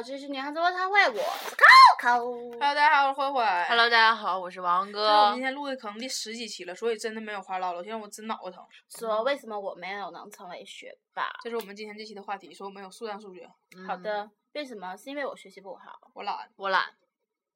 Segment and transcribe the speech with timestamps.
[0.00, 2.50] 女汉子卧谈会，我是 Coco。
[2.52, 3.44] Hello，大家好，我是慧慧。
[3.68, 5.42] Hello，大家好，我是王哥我今。
[5.42, 7.84] 天录的可能第十几期了，所以真的没有话唠了。
[7.84, 8.64] 现在我真脑袋疼。
[8.88, 11.30] 说为什么我没有能成为学霸？
[11.42, 14.96] 这是我们今天这期的话题，说我们有数量数学，嗯，好的，为什么？
[14.96, 16.10] 是因为我学习不好。
[16.14, 16.50] 我懒。
[16.56, 16.84] 我懒。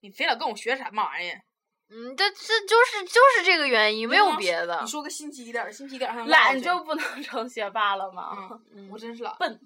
[0.00, 1.40] 你非老跟我学什么玩意儿？
[1.88, 4.86] 嗯，这这就是就是这个原因，没有别的你。
[4.86, 8.36] 说个心机点儿，心机点懒就不能成学霸了吗？
[8.74, 9.34] 嗯，嗯我真是懒。
[9.38, 9.58] 笨。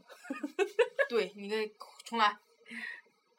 [1.11, 1.69] 对你给
[2.05, 2.37] 重来，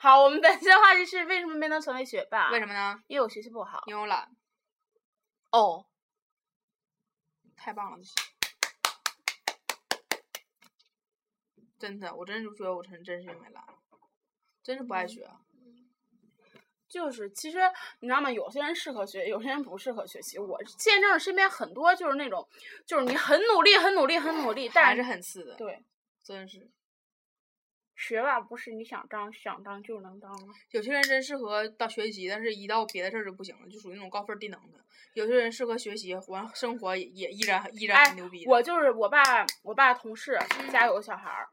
[0.04, 2.50] 好，我们本期的话题是为什么没能成为学霸？
[2.50, 3.04] 为什么呢？
[3.06, 3.84] 因为我学习不好。
[3.86, 4.36] 因为我懒。
[5.52, 5.86] 哦，
[7.56, 8.16] 太棒了，这是。
[11.78, 13.64] 真的，我真是觉得我真真是因为懒，
[14.64, 15.30] 真是不爱学。
[16.90, 17.60] 就是，其实
[18.00, 18.32] 你知道吗？
[18.32, 20.40] 有些人适合学，有些人不适合学习。
[20.40, 22.50] 我见证了身边很多就是那种，
[22.88, 25.86] 就是你很努力、很努力、很努力，但还是很次的，对
[26.24, 26.72] 真是。
[28.02, 30.48] 学霸不是你想当想当就能当的。
[30.72, 34.80] 有些人真适合当学习，但是一到别的事儿就不行了，就属于那种高分低能的。
[35.14, 38.50] 有些人适合学习，完生活也也依然依然哎很牛逼的。
[38.50, 40.40] 我就是我爸，我爸同事
[40.72, 41.48] 家有个小孩儿。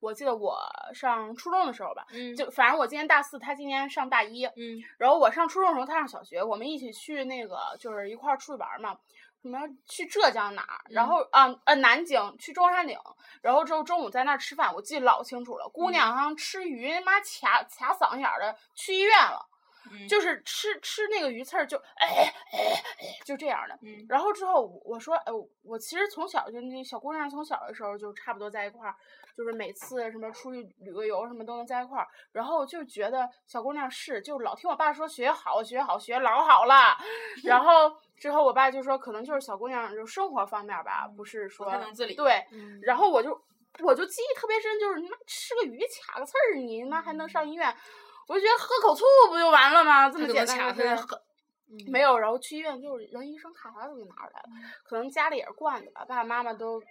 [0.00, 0.58] 我记得我
[0.92, 4.44] 上初中的时候吧，嗯就反正我今年大四，他今年上大一。
[4.56, 8.98] 嗯然后我上初中的时候，他上小学，我们一起去那个就是一块儿出去玩儿嘛，
[9.42, 9.58] 什么
[9.88, 12.96] 去浙江哪儿，然嗯后啊呃南京去中山陵，
[13.42, 15.68] 然后之后中午在那儿吃饭，我记得老清楚了。
[15.68, 19.44] 姑嗯娘好像吃鱼，妈卡卡嗓子眼儿的，去医院了，
[19.90, 22.82] 嗯就是吃吃那个鱼刺儿就哎哎哎
[23.24, 23.76] 就这样的。
[23.82, 25.32] 嗯然后之后我说，哎，
[25.62, 28.94] 我其实从小就那小姑娘从小的时候就差不多在一块儿，
[29.36, 32.06] 就是每次什么出去旅个游什么都能在一块儿。
[32.30, 36.96] 然后就觉得小姑娘是，就老听我爸说学好学好学老好了。
[37.42, 37.90] 然后
[38.22, 42.34] 之后我爸就说，可能就是小姑娘就生活方面吧，不是说太能自理对。
[42.52, 43.30] 嗯然后我就
[43.80, 47.76] 我就记忆特别深，就是你妈吃个鱼卡个刺儿，你妈还能上医院？
[48.28, 50.08] 我就觉得喝口醋不就完了吗？
[50.08, 50.96] 这么简单的
[51.86, 56.82] 没有，然后去医院就是人医生看啥都给拿出来了，嗯可能家里也是惯的吧，爸爸妈妈都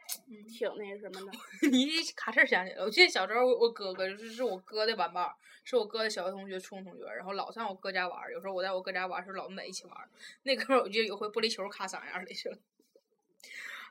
[0.47, 1.31] 挺那什么的。
[1.69, 8.33] 你一卡这儿想起来了，我记得小时候我我哥哥就是是我哥的玩伴儿，是我哥的小学同学、初中同学，然后老上我哥家玩儿。
[8.33, 10.09] 有时候我在我哥家玩儿的时候，老跟他一起玩儿。
[10.43, 12.57] 那哥们儿我记得有回玻璃球卡嗓眼儿里去了。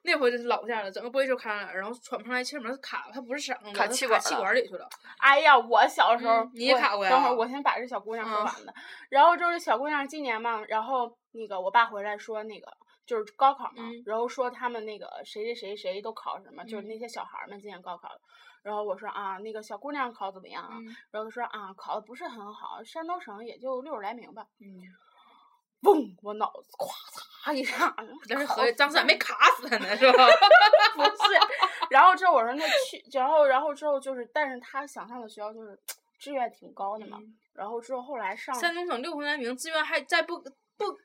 [0.02, 4.88] 那回真是老吓人了，整个玻璃球卡嗓眼儿，然后喘不上来气儿嘛，它卡它不是嗓子，卡气气管里去了。
[5.18, 8.74] 哎呀，我小时候、嗯你也卡过呀等会儿我先把这小姑娘说嗯完的。
[9.10, 12.66] 然后就是小姑娘今年嘛，然后那个我爸回来说那个
[13.04, 18.08] 就是高考嘛，嗯然后说他们那个谁谁谁谁都考什么，就是嗯那些小孩儿们今年高考。
[18.62, 20.76] 然后我说啊，那个小姑娘考怎么样啊？
[20.80, 24.46] 嗯然后她说啊，考的不是很好，山东省也就六十来名吧。
[24.60, 24.80] 嗯，
[25.82, 27.19] 嗡，我脑子咵嚓
[27.52, 27.94] 一下，
[28.28, 30.26] 但是考合计当时还没卡死他呢，是吧？
[30.94, 31.10] 不是，
[31.90, 35.78] 然后之后我说那去，然后然后之后就是，但是他想上的学校就是
[36.18, 40.96] 志愿挺高的嘛，嗯然后之后后来上，山东省六分来名，志愿还再不不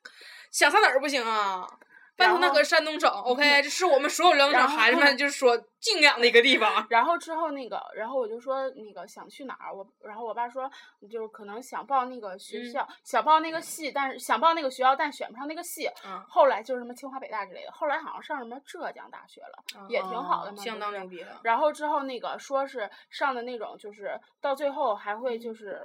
[0.51, 1.67] 想上哪儿不行啊？
[2.17, 6.85] 拜托，那然后可是山东省，OK，这是我们所有辽宁省孩子们就是说敬仰的一个地方。
[6.89, 10.69] 然后之后那个，然后我就说那个想去哪儿，我然后我爸说
[11.11, 21.39] 就是可能想报那个学嗯校，想报那个系，但是想报那个学校，但选不上那个系，嗯，后来就是什么清华北大之类的，后来好像上什么浙江大学了，也挺好的嘛，哦相当牛逼了。
[21.43, 25.81] 然后之后那个说是上的那种，就是到最后还会嗯就是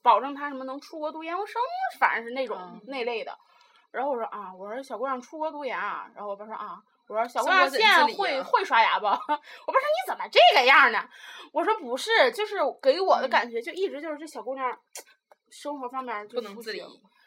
[0.00, 1.60] 保证他什么能出国读研究生，
[1.98, 3.36] 反正是那种、嗯那类的。
[3.96, 6.78] 然后我说啊，我说小姑娘出国读研啊，然后我爸说啊，
[7.08, 9.06] 我说小姑娘现在会、啊会刷牙不？
[9.08, 11.08] 我爸说你怎么这个样呢？
[11.52, 14.78] 我说不是，就是给我的嗯感觉就一直就是这小姑娘
[15.50, 16.82] 生活方面就不能自理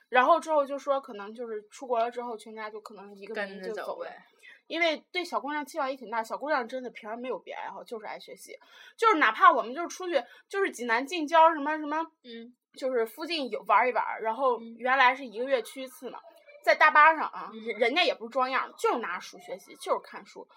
[0.10, 4.25] 然后之后就说可能就是出国了之后，全家就可能一个人就走呗。
[4.68, 8.56] 因为对小姑娘期望也挺大，小姑娘真的平时没有别爱好，就是爱学习，
[8.95, 16.19] 就是哪怕我们就是出去，就是济南近郊什么什么，嗯，就是附近有玩一玩，然后嗯原来是一个月去一次嘛，
[16.63, 20.47] 在大巴上啊，嗯人人家也不是装样，就是拿书学习，就是看书。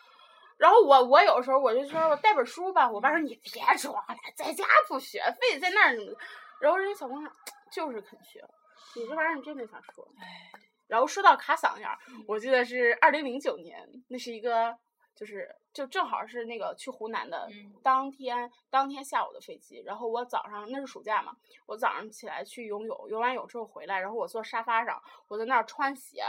[0.59, 5.97] 然后我我有时候我就说我带本书吧，我爸说你别装了，在家不学，非得在那儿。
[6.61, 7.33] 然后人家小姑娘
[7.73, 8.45] 就是肯学，
[8.95, 10.07] 你这玩意儿你真没法说。
[10.87, 14.77] 然后说到卡嗓眼儿，我记得是二零零九年，那是一个
[15.15, 21.37] 就是就正好是那个去湖南的嗯当天当天下午的飞机，然后我早上那是暑假嘛，
[21.67, 26.25] 我早上起来去游泳，游完泳之后回来，然后我坐沙发上，我在那儿穿鞋。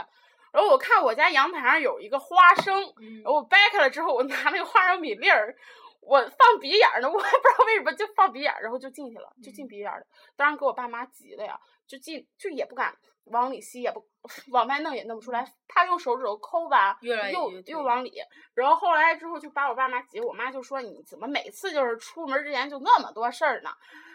[0.52, 5.56] 然后我看我家阳台上有一个花生，嗯然后我掰开了之后，我拿那个花生米粒儿，
[6.06, 10.06] 我放鼻眼儿呢，我也不知道为什么就放鼻眼儿，然后就进去了，就进鼻眼儿了。
[10.36, 14.04] 当然给我爸妈急的呀，就进就也不敢往里吸，也不
[14.52, 18.20] 往外弄也弄不出来，怕用手指头抠吧，越来又又往里。
[18.54, 23.70] 然后后来之后就把我爸妈急，我妈就说你怎么每次就是出门之前就那么多事儿呢？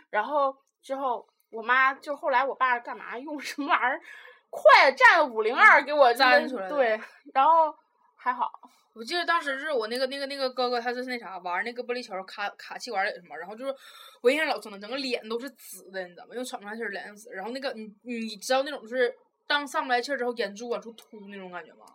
[0.09, 4.01] 然后之后我妈就后来我爸干嘛用什么玩意儿，
[4.49, 7.01] 快站五零二给我粘出来的对，
[7.33, 7.75] 然后
[8.21, 8.51] 还好，
[8.91, 13.73] 我记得当时是我那个那个那个哥哥，他是那啥玩那个玻璃球卡卡气管里什么，然后就是
[14.21, 16.33] 我印象老深了，整个脸都是紫的，你知道吗？
[16.33, 17.31] 因为喘不上气儿，脸紫。
[17.31, 19.15] 然后那个你你知道那种就是
[19.47, 21.85] 当上不来气儿之后，眼珠往出凸那种感觉吗？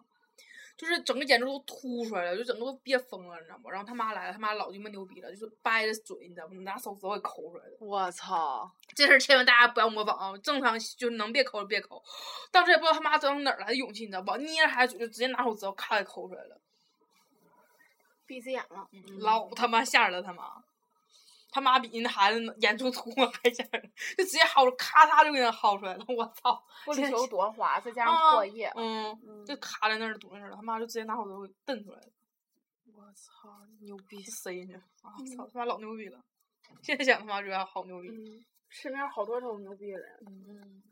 [0.77, 3.71] 就是整个眼珠都凸出来了，就整个都憋疯了，你知道吗？
[3.71, 6.55] 然后他妈来了，他妈老鸡巴牛逼了，就是掰着嘴，你知道吗？
[6.63, 7.77] 拿手指头给抠出来的。
[7.81, 8.71] 我操！
[8.97, 10.37] 这事儿千万大家不要模仿啊！
[10.39, 12.03] 正常就是能别抠就别抠。
[12.51, 14.37] 当时也不知道他妈从哪儿来的勇气，你知道吧？
[14.39, 16.61] 捏着孩子嘴就直接拿手指头咔给抠出来了。
[18.27, 18.89] 闭着眼了。
[19.21, 20.65] 老他妈吓人了，他妈，
[21.55, 26.61] 他妈比那孩子眼珠凸还吓人，就直接薅，咔嚓就给他薅出来了，我操！
[26.85, 29.17] 玻璃球多滑，再加上啊唾液，嗯，
[29.47, 32.09] 就卡在那儿堵在那儿了，他妈就直接拿手指头给蹬出来了，
[32.93, 33.49] 我操，
[33.83, 34.21] 牛逼！
[34.25, 36.19] 塞进去，啊操他妈老牛逼了！
[36.83, 40.11] 现在想他妈觉得好牛逼，嗯，身边好多这种牛逼的人。
[40.27, 40.83] 嗯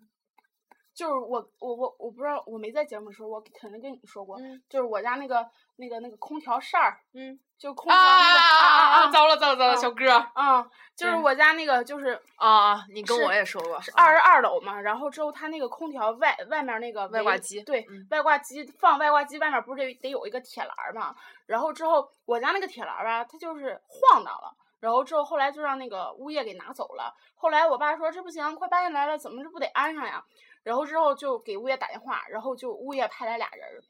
[1.03, 5.45] 就是我我我我不知道，我没在节目说，我肯定跟你说过，嗯就是我家那个
[5.75, 10.65] 那个那个空调扇儿，嗯，就空调那个啊啊啊糟了糟了糟了，啊小哥，啊，
[10.95, 21.17] 就是我家那个就是啊，你跟我也说过，是二十二楼嘛，然后之后他那个空调外外面那个外挂机对，嗯外挂机放外挂机外面不是得得有一个铁栏儿嘛，
[21.47, 24.55] 然后之后我家那个铁栏儿吧，它就是晃荡了。
[24.79, 27.15] 然后之后，后来就让那个物业给拿走了。
[27.37, 30.21] 后来我爸说这不行，快搬进来了，怎么这不得安上呀？
[30.63, 33.83] 然后之后就给物业打电话，然后就物业派来俩人儿。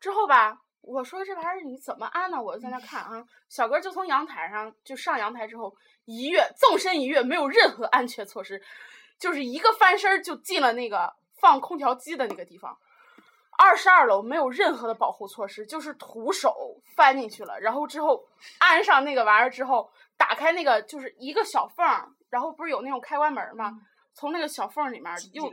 [0.00, 2.42] 之后吧，我说这玩意儿你怎么安呢？
[2.42, 5.74] 我就在那看啊，小哥就从阳台上就上阳台之后
[6.04, 8.60] 一跃，纵身一跃，没有任何安全措施，
[9.18, 12.76] 就是一个翻身就进了那个放空调机的那个地方。
[13.58, 18.24] 二十二楼没有任何的保护措施，就是徒手翻进去了，然后之后
[18.58, 23.78] 安上那个玩意儿之后，打开那个就是一个小缝儿，然后不是有那种开关门儿吗？
[24.14, 25.52] 从那个小缝里面又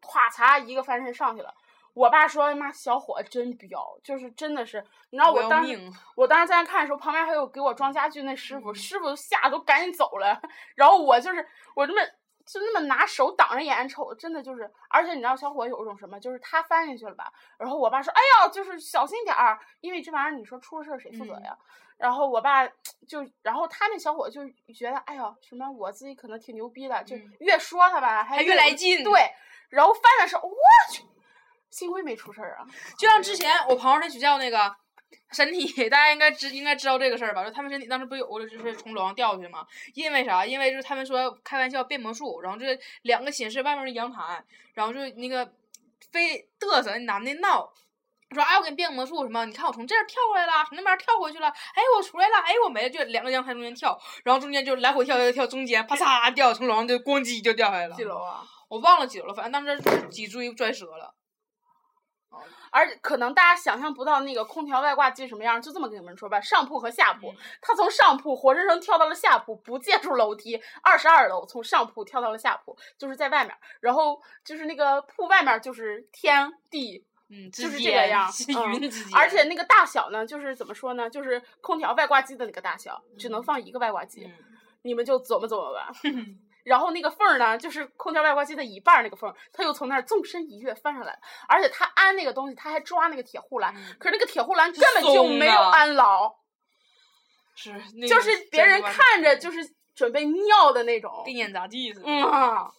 [0.00, 1.54] 咵嚓一个翻身上去了。
[1.92, 5.66] 我爸说：“妈，小伙真彪，就是真的是，你知道我当
[6.14, 10.40] 我当时在那看的时候，旁边还有给我装家具那师傅，师傅都吓得都赶紧走了。
[10.76, 11.44] 然后我就是
[11.74, 12.00] 我这么
[12.46, 21.58] 就那么拿手挡着眼瞅，真的就是，而且你知道小伙有一种什么，就是他翻进去了吧，然后我爸说：“哎呀，就是小心点儿，因为这玩意儿你说出了事儿谁负责呀？”
[21.98, 22.66] 然后我爸
[23.06, 29.28] 就，然后他那小伙就觉得，哎呀，什么我自己可能挺牛逼的，就嗯越说他吧，还还越来劲对，
[29.70, 30.54] 然后翻的时候，我
[30.92, 31.02] 去，
[31.70, 32.66] 幸亏没出事儿啊。
[32.98, 34.74] 就像之前我朋友那学校那个
[35.32, 37.44] 身体，大家应该知应该知道这个事儿吧？
[37.44, 39.66] 就他们身体当时不有过就是从楼上掉下去吗？
[39.94, 40.44] 因为啥？
[40.44, 45.52] 因为就是他们说开玩笑变魔术，然后这两个寝室外面的阳台，然后就那个
[46.12, 47.72] 非嘚瑟那男的闹。
[48.32, 49.44] 说哎，我给你变个魔术什么？
[49.44, 57.96] 你看我从这儿跳过来了，从那边跳回去了，哎，我出来了，哎，我没了，就两个阳台中间跳，然后中间就来回跳跳跳，中间啪嚓掉，从楼上就咣叽就掉下来了。
[57.96, 58.44] 几楼啊？
[58.70, 61.14] 我忘了几楼了，反正当时是脊椎拽折了。
[62.70, 77.04] 而可能大家想象不到那个空调外挂机什么样，就这么跟你们说吧，上铺和下铺，他从上铺活生生跳到了下铺，不借助楼梯，二十二楼从上铺跳到了下铺，就是在外面，然后就是那个铺外面就是天地。
[77.32, 78.28] 嗯，就是这个样
[79.14, 84.32] 而且那个大小呢，就是怎么说呢，就是空调外挂机的那个大小，只能放一个外挂机，嗯
[84.82, 85.92] 你们就琢磨琢磨吧。
[86.70, 96.32] 然后那个缝儿呢，就是空调外挂机的一半儿那个缝儿，他又从那儿纵身一跃翻上来了，而且他安那个东西，他还抓那个铁护栏，嗯可是那个铁护栏根本就没有安牢，
[97.56, 99.58] 是那个就是别人看着就是
[99.96, 101.22] 准备尿的那种。
[101.26, 102.06] 跟演杂技似的。
[102.06, 102.72] 嗯啊，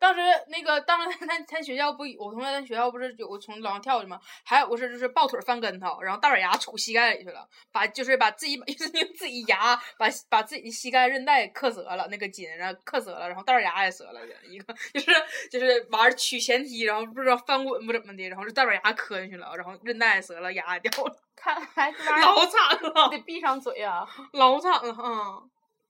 [0.00, 4.18] 当时那个， 当时他他学校不，我同学在学校不是有个从楼上跳下去吗？
[4.44, 15.12] 还有个是就是抱腿翻跟头，然后大板牙杵膝盖里去了，把就是把自己 就是用自己牙把把自己的膝盖韧带磕折了，那个筋然后磕折了，然后大板牙也折了，一个 就是
[15.50, 21.92] 就是玩儿取前踢，然后不知道翻滚不怎么的，然后这大板牙磕进去了，然后韧带也折了，牙也掉了，看来
[22.22, 24.08] 老惨了，得闭上嘴啊。
[24.32, 25.42] 老惨了啊！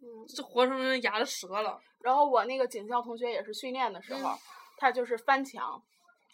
[0.02, 1.78] 嗯，这活生生牙都折了。
[2.02, 4.38] 然后我那个警校同学也是训练的时候，嗯
[4.78, 5.82] 他就是翻墙，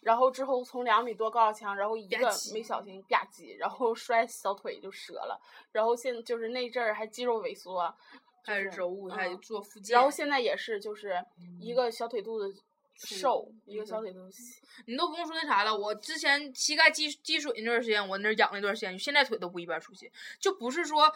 [0.02, 5.40] 然后之后从两米多高的墙，然后一个没小心吧唧，然后摔小腿就折了，
[5.73, 7.92] 然后现就是那阵儿还肌肉萎缩，
[8.44, 9.94] 就还是是揉，还嗯做复健。
[9.94, 11.20] 然后现在也是就是
[11.61, 12.62] 一个小腿肚子
[12.94, 14.62] 瘦，一个小腿肚子细。
[14.87, 20.08] 你都不用说那啥了，我之前膝盖积积水那段时间，我那儿养那段时间，现在腿都不一般出血，
[20.38, 21.12] 就不是说，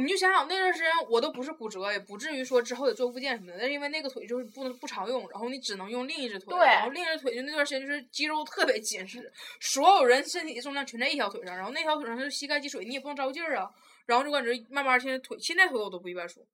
[0.00, 13.70] 你就想想那段时间我都不是骨折，也不至于说之后得做复健什么的，但是因为那个腿就是不能不常用，然后你只能用另一只腿，然后另一只腿就那段时间就是肌肉特别紧实，所有人身体的重量全在一条腿上，然后那条腿上就是膝盖积水，你也不能着劲儿啊，
[14.06, 16.46] 然后就感觉慢慢现在腿现在腿我都不一般舒，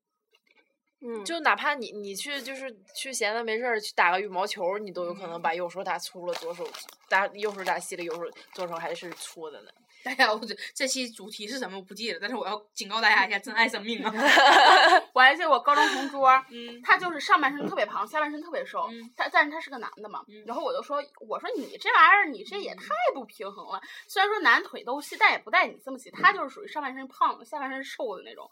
[1.02, 6.68] 嗯，就哪怕你你去就是去闲的没事儿去打个羽毛球，你都有可能把右手打粗了，左手
[7.08, 9.70] 打右手打细了，右手左手还是粗的呢。
[10.02, 14.10] 大家，我这这期主题是什么我不记得，但是我要警告大家一下，珍爱生命啊！
[15.12, 23.78] 我还记得我高中同桌，嗯他就是上半身特别胖，下半身特别瘦，嗯他但是他是个男的嘛，嗯然后我就说，我说你这玩意儿你这也太不平衡了。
[24.08, 28.50] 虽然说男腿都细，但也不带你这么细，他就是属于上半身胖，下半身瘦的那种。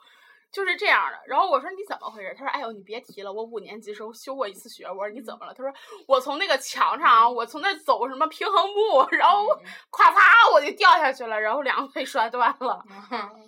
[0.51, 2.35] 就是这样的，然后我说你怎么回事？
[2.37, 5.73] 他说：“哎呦，你别提了，我五年级时候休过一次学。”我说：“你怎么了？”他说
[6.09, 9.45] ：“我从那个墙上，我从那走什么平衡木，然后
[9.93, 12.83] 咵嚓我就掉下去了，然后两个腿摔断了。”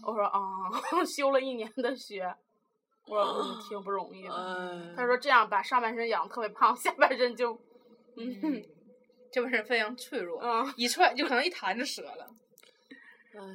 [0.07, 0.39] 我说：“啊，
[1.07, 2.35] 休了一年的学。”
[3.09, 7.59] 我说：“嗯，挺不容易的。”嗯，他说这样把上半身养得特别胖，下半身就，
[8.17, 8.63] 嗯
[9.33, 12.27] 这本身非常脆弱，嗯，一踹就可能一弹就折了。
[13.35, 13.55] 嗯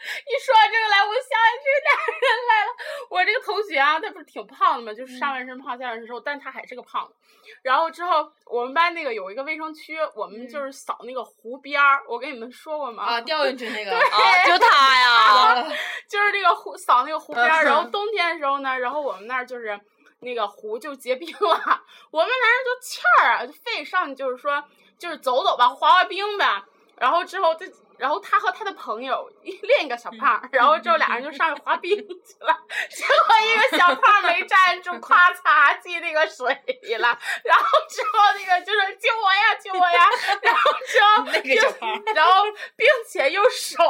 [0.26, 1.30] 一说到这个来，我想
[1.60, 2.70] 起这俩人来了。
[3.10, 7.14] 我这个同学啊，他不是挺胖的嘛，就是上半身胖，下半身瘦，但他还是个胖子。
[7.62, 13.04] 然后之后我们班那个有一个卫生区，我们就是扫那个湖边儿，我跟你们说过吗？
[13.04, 15.68] 啊，掉进去那个， 啊，就他呀，
[16.08, 19.78] 就是那个湖扫那个湖边儿，嗯然后冬天的时候呢，然后我们那儿就是
[20.20, 24.62] 那个湖就结冰了，我们男生就欠儿啊，就非得上去，就是说
[24.98, 26.62] 就是走走吧，滑滑冰呗。
[27.00, 27.64] 然后之后就，
[27.98, 32.56] 然后他和他的朋友另一个小胖，然后之后俩人就上去滑冰去了，
[32.90, 40.06] 结果一个小胖没站住，咵嚓进那个水里了，然后之后那个就是救我呀救我呀，
[40.42, 42.44] 然后之后那个小胖然后
[42.76, 43.82] 并且用手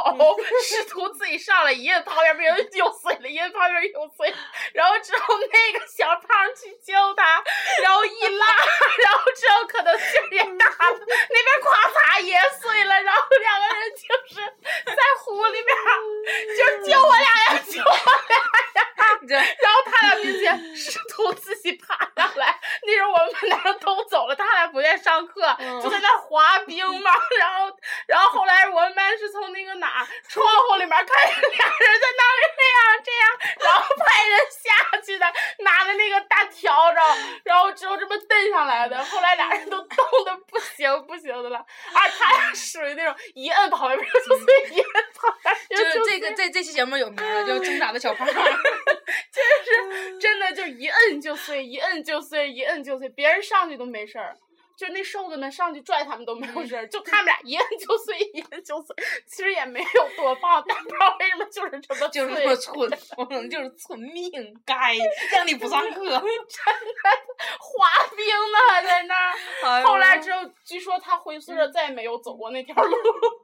[0.63, 4.37] 试图自己上来一摁旁边边又碎了，一摁旁边又碎了，
[4.73, 7.43] 然后之后那个小胖去救他，
[7.83, 8.45] 然后一拉，
[9.03, 10.99] 然后之后可能劲儿也大了，
[11.29, 14.41] 那边咵嚓也碎了，然后两个人就是
[14.85, 15.89] 在湖里边儿，
[16.57, 25.41] 就是救我俩呀，救我俩呀，这然后他俩并且试图自己爬上来，那时候我们班男生都走了，他俩不愿意上课，
[25.81, 27.11] 就在那儿滑冰嘛。
[27.39, 27.77] 然后，
[28.07, 33.23] 然后后来我们班是从那个哪儿窗户里面看见俩人在那儿这样这样，
[33.59, 35.25] 然后派人下去的，
[35.59, 37.01] 拿着那个大笤帚，
[37.43, 38.65] 然后之后这么蹬上
[39.03, 41.59] 后来俩人都冻得不行不行的了，
[41.93, 48.31] 而他俩属于那种一摁旁边 就碎，一摁旁边就是这个这这期节目有名了，叫《挣扎的小胖儿》。
[49.31, 49.41] 就
[49.91, 54.35] 是真的就一摁就碎，一摁就碎，一摁就碎，别人上去都没事儿。
[54.77, 58.95] 就那瘦子们上去拽他们都没有事儿，就他们俩一摁就碎，一摁就碎。
[59.27, 64.31] 其实也没有多棒，但不知道为什么就是这么就是碎这么蠢，我可能就是蠢命，
[64.65, 64.95] 该
[65.35, 66.01] 让你不上课。
[66.01, 66.21] 真的
[67.59, 69.33] 滑冰呢，还在那儿。
[69.63, 72.97] 哎后来之后，据说他回宿舍再也没有走过那条路。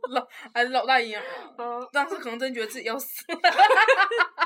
[0.53, 1.25] 哎，老大阴影了。
[1.57, 3.25] 嗯，当时可能真觉得自己要死。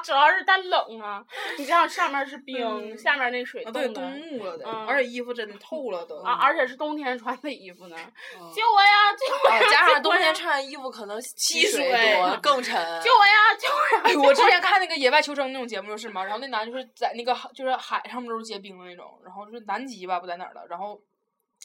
[0.04, 1.24] 主要是它冷啊，
[1.58, 6.18] 你想想上面是冰，下面那水啊，对，冻木了的，嗯而且衣服真的透了都。
[6.22, 7.96] 啊，而且是冬天穿的衣服呢。
[8.40, 9.14] 嗯救我呀！
[9.14, 9.70] 救我啊呀！
[9.70, 12.74] 加上冬天穿衣服可能吸吸水水多 更沉。
[13.02, 13.56] 救我呀！
[13.60, 14.04] 救我呀！
[14.06, 21.00] 哎，我之前看那个野外求生那种节目就是嘛，然后那男就是在那个就是海上面都是结冰的那种，然后就是南极吧，不在哪儿了，然后。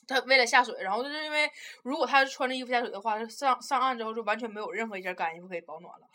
[0.06, 1.50] 他为了下水，然后就是因为
[1.82, 6.06] 如果他穿着衣服下水的话，上上岸之后就完全没有任何一件干衣服可以保暖了。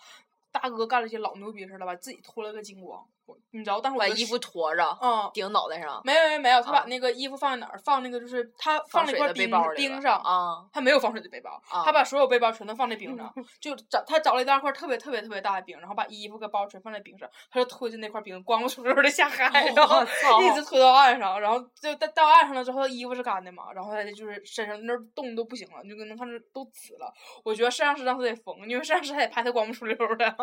[0.49, 3.79] 大哥干了一些老牛逼事儿了，把自己脱了个精光，我你知道？
[3.79, 7.79] 当时我把衣服脱着，嗯，顶脑袋上，没有没有没有，他把啊那个衣服放在哪儿？
[7.83, 20.01] 放那个就是他放了一块冰冰上，啊他没有防水的背包，啊他把所有背包全都放在冰上， 就找他找了一大块特别特别特别大的冰，然后把衣服跟包全放在冰上，他就推着那块冰光不出溜的下海，然后
[20.41, 27.13] 一直推到岸上，然后就到到岸上了之后，衣服是干的嘛，然后他就是身上那儿冻都不行了，你就能看着都紫了。
[27.43, 30.35] 我觉得摄像师当时得疯，因为摄像师还得拍他光不出溜的。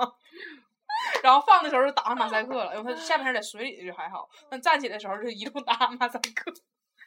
[1.22, 6.52] 然后放的时候就打上马赛克了，因为他下半身在水里就还好，但站起来的时候就一路打马赛克。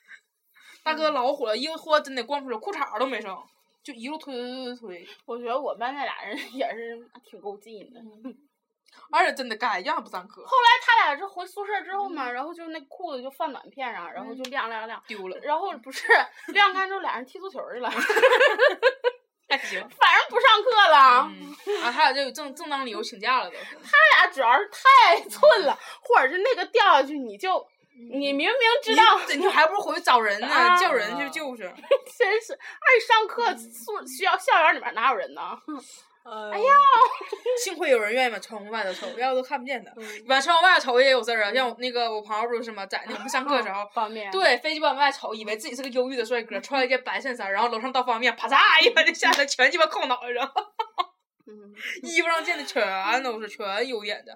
[0.83, 3.37] 大哥老火了，衣服脱真的光出来，裤衩都没剩，
[3.83, 8.01] 就一路推推推推推，我觉得我班那俩人也是挺够劲的。
[9.09, 16.07] 而且真的干，一样不上课，后来他俩是回宿舍之后嘛，然后就那裤子就放暖片上，然后就晾晾晾，丢了，然后不是
[16.51, 18.01] 晾干之后俩人踢足球去了，反
[19.57, 19.79] 还行。
[19.83, 19.89] 正
[20.29, 21.31] 不上课了。
[21.67, 23.55] 嗯，啊，还有就有正正当理由请假了都。
[23.83, 27.67] 他俩主要是太寸了，或者是那个掉下去你就。
[28.09, 31.63] 你明明知道，你你还不如回去找人呢，啊叫人去救去。
[32.17, 35.41] 真是，而且上课宿需要校园里面哪有人呢？
[36.23, 36.73] 哎呀，
[37.63, 39.91] 幸亏有人愿意往窗户外头瞅，要不都看不见的。
[40.27, 42.85] 往窗户外头瞅也有事儿啊，像我那个我朋友不是吗？
[42.85, 44.29] 在那我们上课的时候，方便。
[44.31, 50.51] 对，飞机往外瞅，以为自己是个忧郁的帅哥，穿了一件白衬衫，然后楼上倒方便面，啪嚓一下就下来，全鸡巴扣脑袋上，
[51.47, 51.73] 嗯，
[52.03, 54.33] 衣服上溅的全都是全油点的。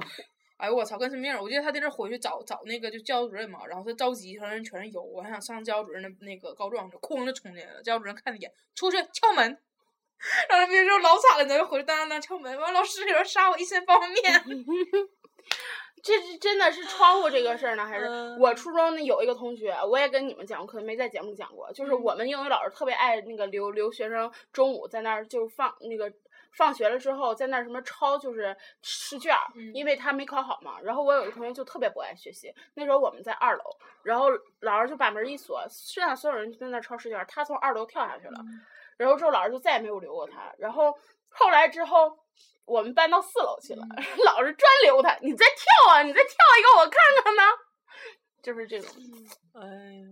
[0.58, 1.42] 哎呦我操，跟什么样儿？
[1.44, 7.84] 我记得他在这儿回去找找那个就教导主任嘛，然后他着急，他人全是油，我还想上教导主任的那个告状去，哐就冲进来了。
[7.84, 9.60] 教导主任看了一眼，出去敲门。
[10.50, 14.14] 然后那边就老惨了，咱就回去当当当敲门，完老师有人杀我一身方便
[14.46, 14.66] 面。
[16.04, 26.12] 这是真的是窗户这个事儿呢，还是嗯我初中那有一个同学，我也跟你们讲过，可能没在节目里讲过，就是我们英语老师特别爱那个留留学生中午在那儿就放那个
[26.52, 29.36] 放学了之后在那儿什么抄就是试卷
[29.74, 30.80] 因为他没考好嘛。
[30.84, 33.64] 然后我有一个同学就特别不爱学习，那时候我们在二楼，
[34.04, 34.28] 然后
[34.60, 38.40] 老师就把门一锁，剩下所有人就在那儿抄试卷儿，他从二楼跳下去了，
[38.98, 40.54] 然后之后老师就再也没有留过他。
[40.58, 40.94] 然后
[41.30, 42.20] 后来之后。
[42.68, 43.86] 我们搬到四楼去了，
[44.26, 47.44] 老师专留他，你再跳啊，你再跳一个我看看呢，
[48.42, 48.90] 就是这种。
[49.54, 49.68] 哎
[50.02, 50.08] 呀，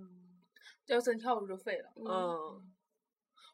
[0.86, 1.90] 要真跳出就废了。
[1.96, 2.72] 嗯，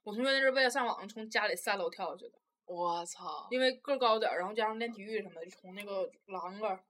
[0.04, 6.84] 我同学那是为了上网从家里三楼跳下去的，我操，因为个儿高点儿，然后加上练体育什么的，就从那个栏杆儿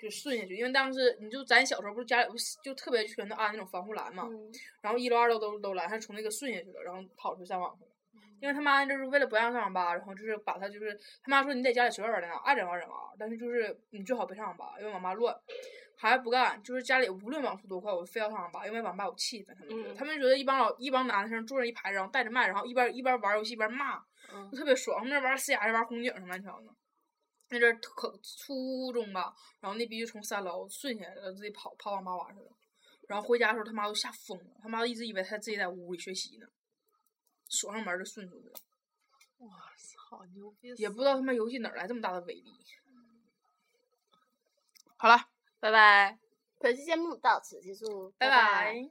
[0.00, 0.56] 就顺下去。
[0.56, 7.90] 因为当时你就咱小时候不是家里不是就特别全都安那种防护栏嘛，嗯然后一楼二楼都都拦，他从那个顺下去了，然后跑出去上网去了。
[8.40, 15.36] 因为他妈就是为了不让上网吧，然后就是把他就是他妈说你在家里随便玩电脑，爱整玩整玩，但是就是你最好别上网吧，因为网吧乱。
[15.94, 19.54] 孩子不干，就是家里无论网速多快，我非要上网吧，因为网吧有气氛。
[19.54, 23.98] 他们觉得，嗯他们觉得一帮老一帮男生坐着一排，然后带着麦，然后一边一边玩游戏一边骂，
[24.32, 24.96] 嗯就特别爽。
[25.00, 26.68] 他们那玩 CS 玩红警什么乱七八糟的。
[27.50, 32.50] 那阵儿可初中吧，然后那逼就从三楼顺下来了，自己跑跑网吧玩去了。
[33.08, 36.46] 然后回家的时候，他妈都吓疯了，他妈一直以为他自己在屋里学习呢，
[37.48, 38.54] 锁上门就顺出去了，
[39.38, 40.72] 我操，牛逼！
[40.76, 42.54] 也不知道他妈游戏哪来这么大的威力。
[44.96, 45.16] 好了，
[45.58, 46.18] 拜拜。
[46.60, 48.90] 本期节目到此结束，拜拜拜